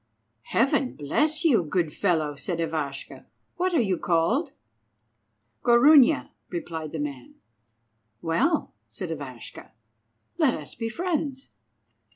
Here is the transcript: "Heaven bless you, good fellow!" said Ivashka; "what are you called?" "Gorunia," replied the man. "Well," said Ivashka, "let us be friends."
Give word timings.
"Heaven 0.49 0.95
bless 0.95 1.45
you, 1.45 1.61
good 1.61 1.93
fellow!" 1.93 2.35
said 2.35 2.59
Ivashka; 2.59 3.27
"what 3.57 3.71
are 3.75 3.81
you 3.83 3.99
called?" 3.99 4.51
"Gorunia," 5.63 6.31
replied 6.49 6.91
the 6.91 6.97
man. 6.99 7.35
"Well," 8.19 8.73
said 8.89 9.11
Ivashka, 9.11 9.73
"let 10.39 10.55
us 10.55 10.73
be 10.73 10.89
friends." 10.89 11.49